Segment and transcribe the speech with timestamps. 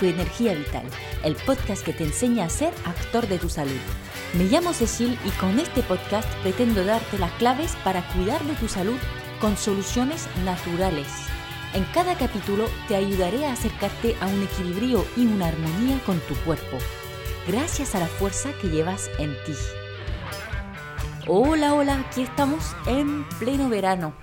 [0.00, 0.84] Tu energía vital,
[1.24, 3.78] el podcast que te enseña a ser actor de tu salud.
[4.32, 8.66] Me llamo Cecil y con este podcast pretendo darte las claves para cuidar de tu
[8.66, 8.96] salud
[9.42, 11.06] con soluciones naturales.
[11.74, 16.34] En cada capítulo te ayudaré a acercarte a un equilibrio y una armonía con tu
[16.46, 16.78] cuerpo,
[17.46, 19.52] gracias a la fuerza que llevas en ti.
[21.26, 24.14] Hola, hola, aquí estamos en pleno verano.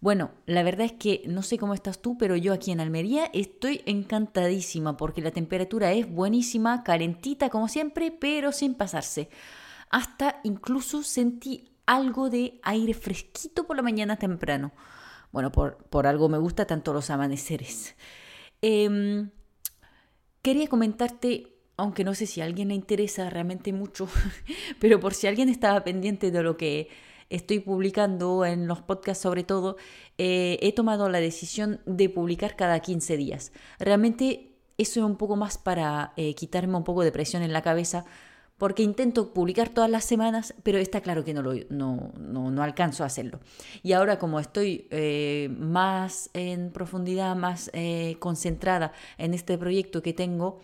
[0.00, 3.30] Bueno, la verdad es que no sé cómo estás tú, pero yo aquí en Almería
[3.32, 9.30] estoy encantadísima porque la temperatura es buenísima, calentita como siempre, pero sin pasarse.
[9.90, 14.72] Hasta incluso sentí algo de aire fresquito por la mañana temprano.
[15.32, 17.96] Bueno, por, por algo me gusta tanto los amaneceres.
[18.60, 19.30] Em,
[20.42, 24.08] quería comentarte aunque no sé si a alguien le interesa realmente mucho,
[24.80, 26.88] pero por si alguien estaba pendiente de lo que
[27.30, 29.76] estoy publicando en los podcasts sobre todo,
[30.18, 33.52] eh, he tomado la decisión de publicar cada 15 días.
[33.78, 37.62] Realmente eso es un poco más para eh, quitarme un poco de presión en la
[37.62, 38.04] cabeza,
[38.58, 43.02] porque intento publicar todas las semanas, pero está claro que no, lo, no, no, alcanzo
[43.02, 43.40] a hacerlo.
[43.82, 47.70] Y ahora como estoy eh, más en profundidad, más
[48.18, 50.60] concentrada en este proyecto que tengo,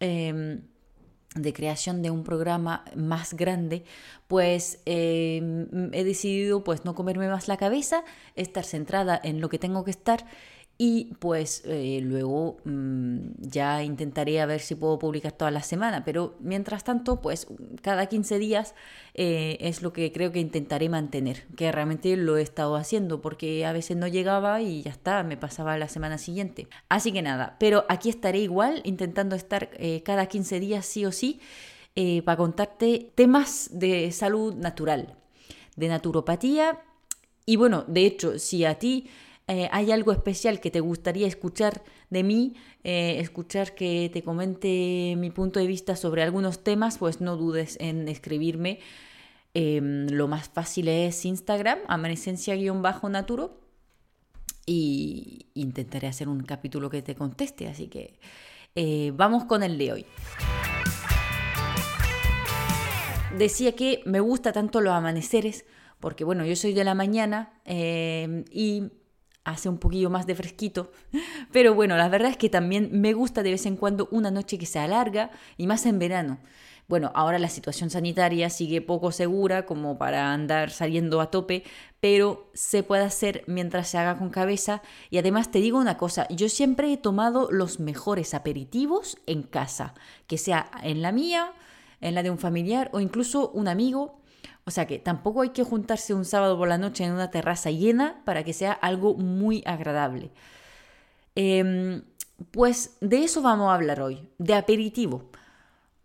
[0.00, 0.62] Em,
[1.34, 3.84] de creación de un programa más grande,
[4.26, 9.58] pues em, he decidido pues no comerme más la cabeza, estar centrada en lo que
[9.58, 10.26] tengo que estar
[10.82, 16.06] y pues eh, luego mm, ya intentaré a ver si puedo publicar toda la semana,
[16.06, 17.48] pero mientras tanto, pues
[17.82, 18.74] cada 15 días
[19.12, 23.66] eh, es lo que creo que intentaré mantener, que realmente lo he estado haciendo porque
[23.66, 26.66] a veces no llegaba y ya está, me pasaba la semana siguiente.
[26.88, 31.12] Así que nada, pero aquí estaré igual intentando estar eh, cada 15 días sí o
[31.12, 31.40] sí
[32.24, 35.18] para contarte temas de salud natural,
[35.76, 36.80] de naturopatía
[37.44, 39.10] y bueno, de hecho, si a ti
[39.50, 45.16] eh, hay algo especial que te gustaría escuchar de mí, eh, escuchar que te comente
[45.18, 48.78] mi punto de vista sobre algunos temas, pues no dudes en escribirme.
[49.52, 53.58] Em, lo más fácil es Instagram, amanecencia-naturo,
[54.66, 57.66] y intentaré hacer un capítulo que te conteste.
[57.66, 58.20] Así que
[58.76, 60.06] eh, vamos con el de hoy.
[63.36, 65.64] Decía que me gusta tanto los amaneceres,
[65.98, 68.92] porque bueno, yo soy de la mañana y
[69.50, 70.90] hace un poquillo más de fresquito.
[71.52, 74.58] Pero bueno, la verdad es que también me gusta de vez en cuando una noche
[74.58, 76.38] que sea larga y más en verano.
[76.90, 81.62] Bueno, ahora la situación sanitaria sigue poco segura como para andar saliendo a tope,
[82.00, 84.82] pero se puede hacer mientras se haga con cabeza.
[85.08, 89.94] Y además te digo una cosa, yo siempre he tomado los mejores aperitivos en casa,
[90.26, 91.52] que sea en la mía,
[92.00, 94.18] en la de un familiar o incluso un amigo
[94.64, 97.70] o sea que tampoco hay que juntarse un sábado por la noche en una terraza
[97.70, 100.30] llena para que sea algo muy agradable.
[101.34, 102.02] Em,
[102.50, 105.30] pues de eso vamos a hablar hoy, de aperitivo.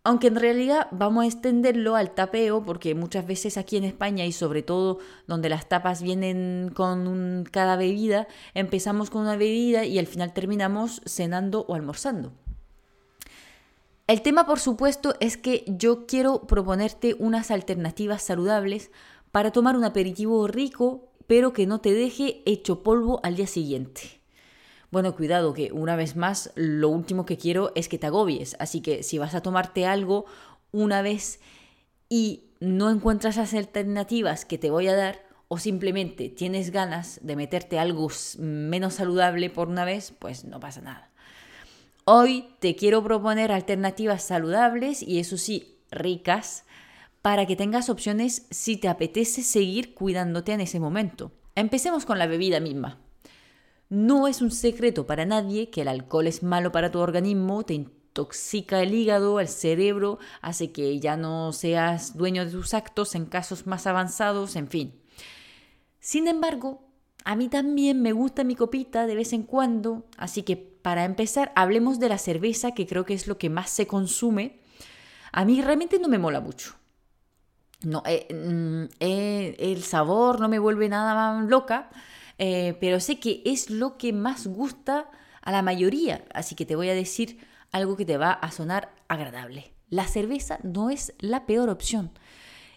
[0.04, 4.32] Aunque en realidad vamos a extenderlo al tapeo, porque muchas veces aquí en España y
[4.32, 10.06] sobre todo donde las tapas vienen con cada bebida, empezamos con una bebida y al
[10.06, 12.34] final terminamos cenando o almorzando.
[14.08, 18.92] El tema, por supuesto, es que yo quiero proponerte unas alternativas saludables
[19.32, 24.22] para tomar un aperitivo rico, pero que no te deje hecho polvo al día siguiente.
[24.92, 28.56] Bueno, cuidado, que una vez más, lo último que quiero es que te agobies.
[28.60, 30.26] Así que si vas a tomarte algo
[30.72, 31.40] una vez
[32.08, 37.36] y no encuentras las alternativas que te voy a dar, o simplemente tienes ganas de
[37.36, 38.08] meterte algo
[38.38, 41.12] menos saludable por una vez, pues no pasa nada.
[42.08, 46.64] Hoy te quiero proponer alternativas saludables y eso sí, ricas,
[47.24, 51.32] para que tengas opciones si te apetece seguir cuidándote en ese momento.
[51.56, 53.00] Empecemos con la bebida misma.
[53.90, 57.74] No es un secreto para nadie que el alcohol es malo para tu organismo, te
[57.74, 63.26] intoxica el hígado, el cerebro, hace que ya no seas dueño de tus actos en
[63.26, 65.02] casos más avanzados, en fin.
[66.00, 66.84] Sin embargo,
[67.24, 71.52] a mí también me gusta mi copita de vez en cuando, así que para empezar,
[71.56, 74.60] hablemos de la cerveza, que creo que es lo que más se consume.
[75.32, 76.76] A mí realmente no me mola mucho.
[77.82, 81.90] No, eh, mm, eh, el sabor no me vuelve nada más loca,
[82.38, 85.10] eh, pero sé que es lo que más gusta
[85.42, 87.40] a la mayoría, así que te voy a decir
[87.72, 89.74] algo que te va a sonar agradable.
[89.90, 92.12] La cerveza no es la peor opción.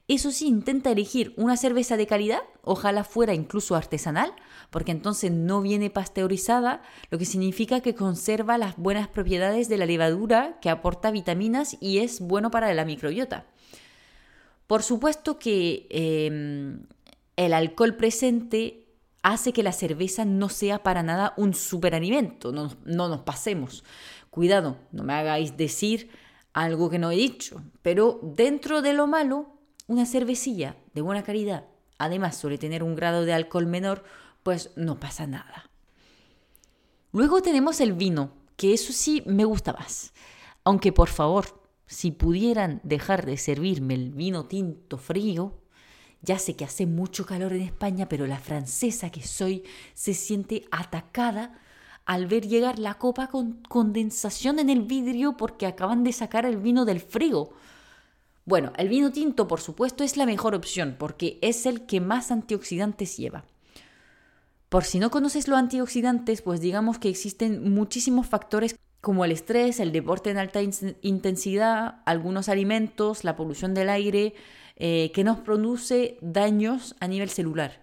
[0.09, 4.33] Eso sí, intenta elegir una cerveza de calidad, ojalá fuera incluso artesanal,
[4.71, 9.85] porque entonces no viene pasteurizada, lo que significa que conserva las buenas propiedades de la
[9.85, 13.45] levadura, que aporta vitaminas y es bueno para la microbiota.
[14.67, 16.87] Por supuesto que em,
[17.37, 18.87] el alcohol presente
[19.23, 23.85] hace que la cerveza no sea para nada un superalimento, no, no nos pasemos.
[24.31, 26.09] Cuidado, no me hagáis decir
[26.55, 29.58] algo que no he dicho, pero dentro de lo malo,
[29.89, 31.65] una cervecilla de buena calidad,
[31.99, 34.05] además suele tener un grado de alcohol menor,
[34.45, 35.69] pues no pasa nada.
[37.11, 40.13] Luego tenemos el vino, que eso sí me gusta más.
[40.63, 45.59] Aunque por favor, si pudieran dejar de servirme el vino tinto frío,
[46.21, 49.65] ya sé que hace mucho calor en España, pero la francesa que soy
[49.95, 51.59] se siente atacada
[52.05, 56.57] al ver llegar la copa con condensación en el vidrio porque acaban de sacar el
[56.57, 57.55] vino del frigo.
[58.49, 62.31] Bueno, el vino tinto, por supuesto, es la mejor opción porque es el que más
[62.31, 63.45] antioxidantes lleva.
[64.71, 69.81] Por si no conoces los antioxidantes, pues digamos que existen muchísimos factores como el estrés,
[69.81, 74.33] el deporte en alta intensidad, algunos alimentos, la polución del aire,
[74.77, 77.83] eh, que nos produce daños a nivel celular.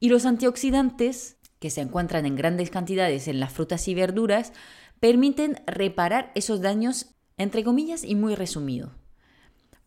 [0.00, 4.54] Y los antioxidantes, que se encuentran en grandes cantidades en las frutas y verduras,
[5.00, 8.92] permiten reparar esos daños, entre comillas, y muy resumido.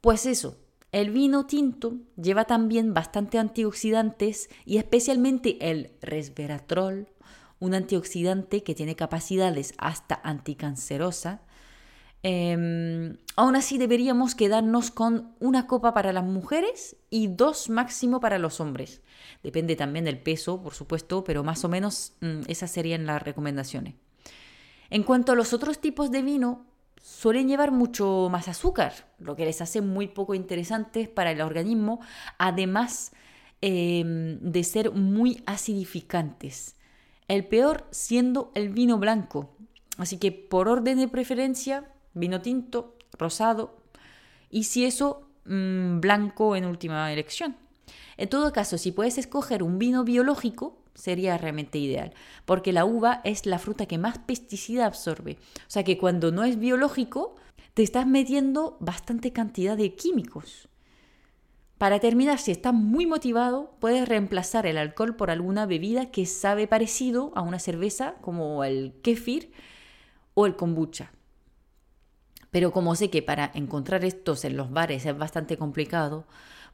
[0.02, 0.58] Pues eso,
[0.92, 7.08] el vino tinto lleva también bastante antioxidantes y especialmente el resveratrol,
[7.60, 11.42] un antioxidante que tiene capacidades hasta anticancerosa,
[12.24, 18.38] Em, aún así deberíamos quedarnos con una copa para las mujeres y dos máximo para
[18.38, 19.02] los hombres.
[19.42, 23.96] Depende también del peso, por supuesto, pero más o menos mm, esas serían las recomendaciones.
[24.92, 26.66] En cuanto a los otros tipos de vino,
[27.02, 32.00] suelen llevar mucho más azúcar, lo que les hace muy poco interesantes para el organismo,
[32.38, 33.12] además
[33.62, 36.76] em, de ser muy acidificantes.
[37.28, 39.56] El peor siendo el vino blanco.
[39.98, 43.82] Así que por orden de preferencia, vino tinto, rosado
[44.50, 47.56] y si eso, mm, blanco en última elección.
[48.18, 52.14] En todo caso, si puedes escoger un vino biológico, sería realmente ideal,
[52.46, 55.38] porque la uva es la fruta que más pesticida absorbe.
[55.60, 57.36] O sea que cuando no es biológico,
[57.74, 60.68] te estás metiendo bastante cantidad de químicos.
[61.78, 66.68] Para terminar, si estás muy motivado, puedes reemplazar el alcohol por alguna bebida que sabe
[66.68, 69.52] parecido a una cerveza, como el kefir
[70.36, 71.12] o el kombucha.
[72.52, 76.28] Pero como sé que para encontrar estos en los bares es bastante complicado,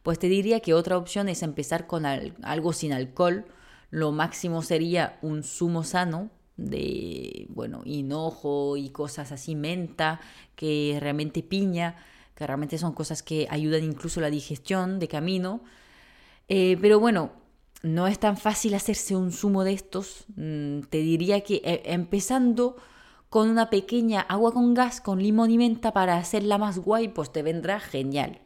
[0.04, 3.46] pues te diría que otra opción es empezar con algo sin alcohol.
[3.90, 10.20] Lo máximo sería un zumo sano de, bueno, hinojo y cosas así, menta,
[10.56, 11.96] que realmente piña,
[12.36, 15.62] que realmente son cosas que ayudan incluso la digestión de camino.
[16.48, 17.32] Eh, pero bueno,
[17.84, 20.26] no es tan fácil hacerse un zumo de estos.
[20.36, 22.78] Mm, te diría que eh, empezando
[23.30, 27.32] con una pequeña agua con gas con limón y menta para hacerla más guay, pues
[27.32, 28.40] te vendrá genial.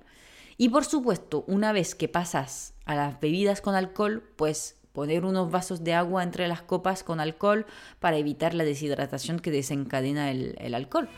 [0.57, 5.51] Y por supuesto, una vez que pasas a las bebidas con alcohol, pues poner unos
[5.51, 7.65] vasos de agua entre las copas con alcohol
[7.99, 11.09] para evitar la deshidratación que desencadena el, alcohol.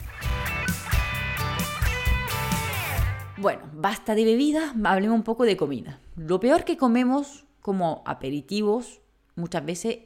[3.38, 6.00] Bueno, basta de bebida, hablemos un poco de comida.
[6.16, 9.02] Lo peor que comemos como aperitivos
[9.36, 9.98] muchas veces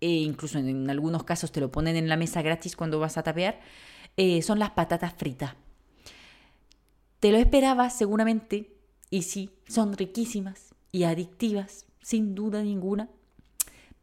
[0.00, 3.22] e incluso en, algunos casos te lo ponen en la mesa gratis cuando vas a
[3.22, 3.60] tapear,
[4.18, 5.54] eh, son las patatas fritas.
[7.20, 8.76] Te lo esperabas seguramente,
[9.08, 13.08] y sí, son riquísimas y adictivas, sin duda ninguna.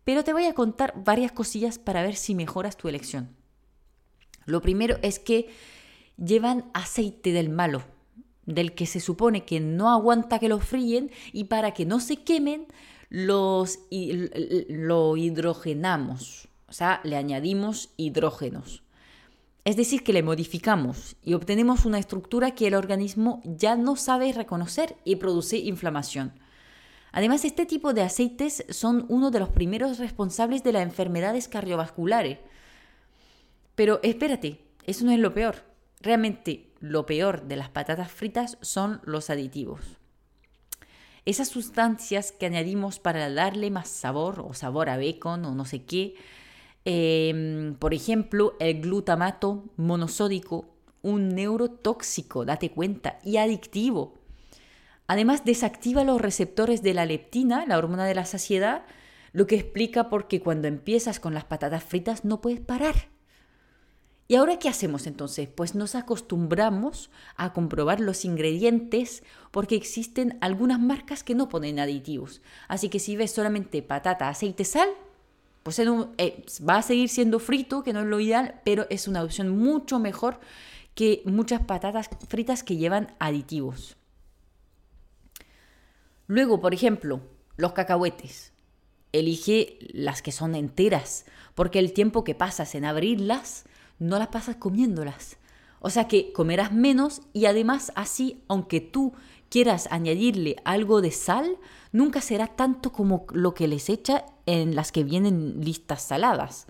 [0.04, 3.30] Pero te voy a contar varias cosillas para ver si mejoras tu elección.
[4.46, 5.50] Lo primero es que
[6.18, 7.84] llevan aceite del malo,
[8.46, 12.18] del que se supone que no aguanta que lo fríen y para que no se
[12.18, 12.66] quemen
[13.10, 13.80] los,
[14.70, 18.84] lo hidrogenamos, o sea, le añadimos hidrógenos.
[19.64, 24.34] Es decir, que le modificamos y obtenemos una estructura que el organismo ya no sabe
[24.34, 26.34] reconocer y produce inflamación.
[27.12, 32.40] Además, este tipo de aceites son uno de los primeros responsables de las enfermedades cardiovasculares.
[33.76, 35.64] Pero espérate, eso no es lo peor.
[36.00, 40.02] Realmente lo peor de las patatas fritas son los aditivos
[41.26, 45.84] esas sustancias que añadimos para darle más sabor o sabor a bacon o no sé
[45.84, 46.16] qué.
[46.84, 50.66] Em, por ejemplo, el glutamato monosódico,
[51.04, 54.16] un neurotóxico, date cuenta, y adictivo.
[55.12, 58.86] Además, desactiva los receptores de la leptina, la hormona de la saciedad,
[59.34, 63.10] lo que explica por qué cuando empiezas con las patatas fritas no puedes parar.
[64.30, 65.50] ¿Y ahora qué hacemos entonces?
[65.54, 72.42] Pues nos acostumbramos a comprobar los ingredientes porque existen algunas marcas que no ponen aditivos.
[72.70, 74.88] Así que si ves solamente patata, aceite, sal,
[75.64, 79.24] pues eh, va a seguir siendo frito, que no es lo ideal, pero es una
[79.24, 80.40] opción mucho mejor
[80.96, 83.98] que muchas patatas fritas que llevan aditivos.
[86.32, 87.20] Luego, por ejemplo,
[87.58, 88.54] los cacahuetes.
[89.12, 93.66] elige las que son enteras, porque el tiempo que pasas en abrirlas,
[94.00, 95.36] no las pasas comiéndolas.
[95.82, 99.12] O sea que comerás menos y además así, aunque tú
[99.50, 101.58] quieras añadirle algo de sal,
[101.92, 106.66] nunca será tanto como lo que les echa en las que vienen listas saladas.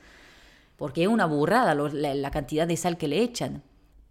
[0.75, 3.62] Porque es una burrada la, cantidad de sal que le echan.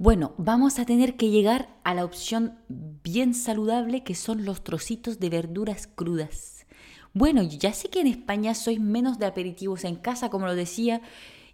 [0.00, 5.20] Bueno, vamos a tener que llegar a la opción bien saludable que son los trocitos
[5.20, 6.64] de verduras crudas.
[7.12, 11.02] Bueno, ya sé que en España sois menos de aperitivos en casa, como lo decía,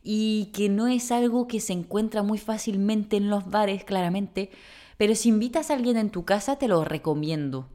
[0.01, 4.51] y que no es algo que se encuentra muy fácilmente en los bares, claramente,
[4.97, 7.69] pero si invitas a alguien en tu casa te lo recomiendo.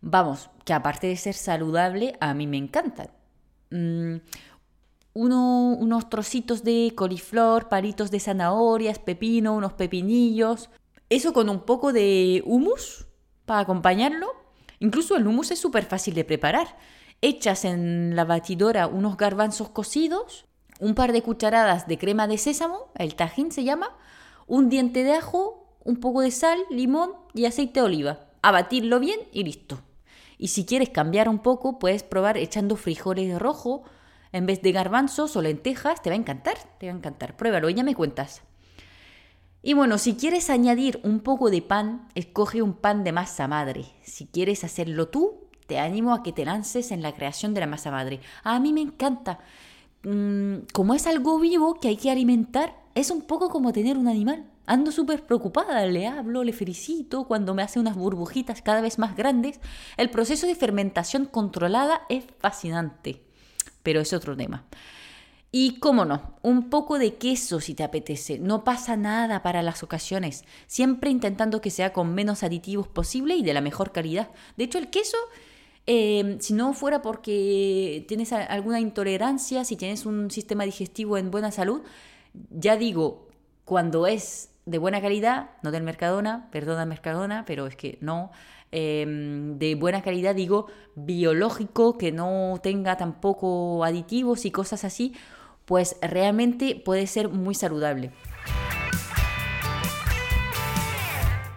[0.00, 3.10] Vamos, que aparte de ser saludable, a mí me encantan.
[3.70, 4.16] Mm,
[5.16, 10.68] unos trocitos de coliflor, palitos de zanahorias, pepino, unos pepinillos.
[11.08, 13.06] Eso con un poco de humus
[13.46, 14.28] para acompañarlo.
[14.78, 16.76] Incluso el humus es súper fácil de preparar.
[17.22, 20.44] Echas en la batidora unos garbanzos cocidos,
[20.80, 23.96] un par de cucharadas de crema de sésamo, el tajín se llama,
[24.46, 28.20] un diente de ajo, un poco de sal, limón y aceite de oliva.
[28.42, 28.52] A
[29.00, 29.80] bien y listo.
[30.36, 33.84] Y si quieres cambiar un poco, puedes probar echando frijoles rojo
[34.36, 36.02] en vez de garbanzos o lentejas.
[36.02, 37.36] Te va a encantar, te va a encantar.
[37.36, 38.42] Pruébalo y ya me cuentas.
[39.62, 43.86] Y bueno, si quieres añadir un poco de pan, escoge un pan de masa madre.
[44.04, 47.66] Si quieres hacerlo tú, te animo a que te lances en la creación de la
[47.66, 48.20] masa madre.
[48.44, 49.40] A mí me encanta.
[50.04, 54.06] Mm, como es algo vivo que hay que alimentar, es un poco como tener un
[54.06, 54.46] animal.
[54.66, 59.16] Ando súper preocupada, le hablo, le felicito cuando me hace unas burbujitas cada vez más
[59.16, 59.60] grandes.
[59.96, 63.25] El proceso de fermentación controlada es fascinante,
[63.86, 64.64] pero es otro tema.
[65.52, 68.40] Y cómo no, un poco de queso si te apetece.
[68.40, 73.44] No pasa nada para las ocasiones, siempre intentando que sea con menos aditivos posible y
[73.44, 74.28] de la mejor calidad.
[74.56, 75.16] De hecho, el queso,
[75.86, 81.52] eh, si no fuera porque tienes alguna intolerancia, si tienes un sistema digestivo en buena
[81.52, 81.82] salud,
[82.50, 83.28] ya digo,
[83.64, 88.32] cuando es de buena calidad, no del Mercadona, perdona Mercadona, pero es que no,
[88.72, 95.14] em, de buena calidad digo biológico, que no tenga tampoco aditivos y cosas así,
[95.64, 98.10] pues realmente puede ser muy saludable.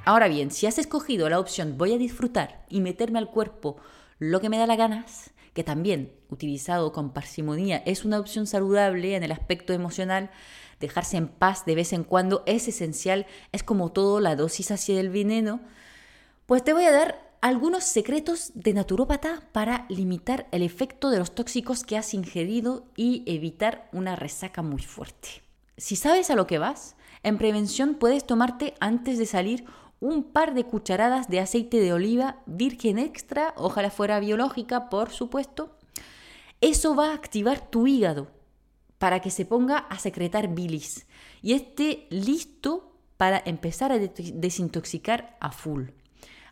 [0.05, 3.77] Ahora bien, si has escogido la opción voy a disfrutar y meterme al cuerpo
[4.19, 9.17] lo que me da la ganas, que también, utilizado con parsimonía, es una opción saludable
[9.17, 10.31] en el aspecto emocional,
[10.79, 14.95] dejarse en paz de vez en cuando es esencial, es como todo la dosis hacia
[14.95, 15.59] del veneno,
[16.45, 21.35] pues te voy a dar algunos secretos de naturópata para limitar el efecto de los
[21.35, 25.41] tóxicos que has ingerido y evitar una resaca muy fuerte.
[25.75, 29.65] Si sabes a lo que vas, en prevención puedes tomarte antes de salir
[29.99, 35.75] un par de cucharadas de aceite de oliva virgen extra, ojalá fuera biológica, por supuesto.
[36.61, 38.27] Eso va a activar tu hígado
[38.97, 41.07] para que se ponga a secretar bilis
[41.41, 45.89] y esté listo para empezar a desintoxicar a full.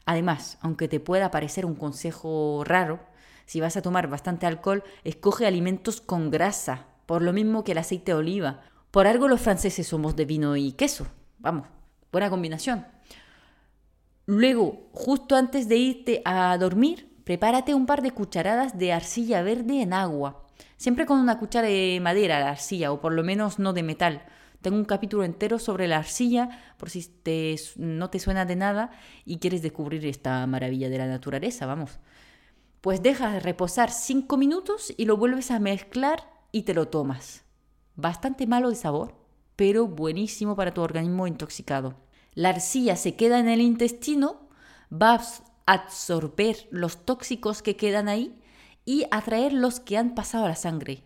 [0.05, 2.99] Además, aunque te pueda parecer un consejo raro,
[3.45, 7.77] si vas a tomar bastante alcohol, escoge alimentos con grasa, por lo mismo que el
[7.77, 8.61] aceite de oliva.
[8.91, 11.07] Por algo los franceses somos de vino y queso.
[11.39, 11.67] Vamos,
[12.11, 12.96] buena combinación.
[14.27, 19.81] Luego, justo antes de irte a dormir, prepárate un par de cucharadas de arcilla verde
[19.81, 23.73] en agua siempre con una cuchara de madera la arcilla, o por lo menos no
[23.73, 24.23] de metal.
[24.61, 28.91] Tengo un capítulo entero sobre la arcilla, por si te, no te suena de nada
[29.25, 31.99] y quieres descubrir esta maravilla de la naturaleza, vamos.
[32.81, 37.43] Pues dejas reposar 5 minutos y lo vuelves a mezclar y te lo tomas.
[37.95, 39.15] Bastante malo de sabor,
[39.55, 42.06] pero buenísimo para tu organismo intoxicado.
[42.37, 44.47] La arcilla se queda en el intestino,
[44.93, 48.39] va a absorber los tóxicos que quedan ahí
[48.85, 51.01] y atraer los que han pasado a la sangre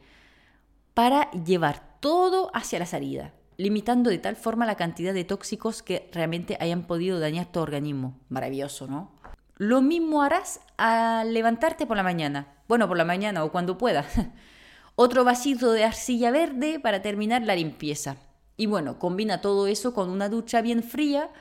[0.94, 6.10] para llevar todo hacia la salida, limitando de tal forma la cantidad de tóxicos que
[6.12, 8.20] realmente hayan podido dañar tu organismo.
[8.28, 9.14] Maravilloso, ¿no?
[9.56, 12.56] Lo mismo harás al levantarte por la mañana.
[12.68, 14.06] Bueno, por la mañana o cuando puedas.
[14.98, 18.18] Otro vasito de arcilla verde para terminar la limpieza.
[18.62, 21.32] Y bueno, combina todo eso con una ducha bien fría,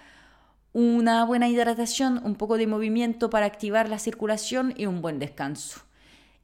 [0.72, 5.82] una buena hidratación, un poco de movimiento para activar la circulación y un buen descanso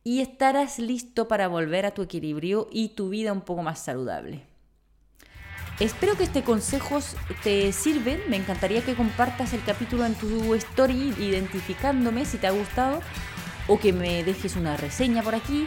[0.05, 4.43] y estarás listo para volver a tu equilibrio y tu vida un poco más saludable.
[5.81, 8.21] Espero que este consejos te sirven.
[8.29, 13.01] Me encantaría que compartas el capítulo en tu story identificándome si te ha gustado
[13.67, 15.67] o que me dejes una reseña por aquí.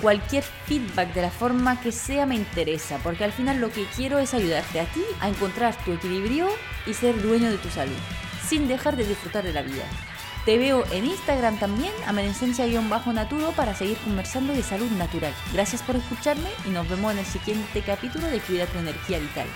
[0.00, 4.18] Cualquier feedback de la forma que sea me interesa, porque al final lo que quiero
[4.18, 6.48] es ayudarte a ti a encontrar tu equilibrio
[6.86, 7.98] y ser dueño de tu salud,
[8.48, 9.84] sin dejar de disfrutar de la vida.
[10.46, 15.34] Te veo en Instagram también, amenecencia-naturo, para seguir conversando de salud natural.
[15.52, 19.46] Gracias por escucharme y nos vemos en el siguiente capítulo de Cuida tu energía vital.